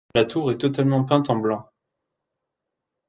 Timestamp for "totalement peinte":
0.57-1.29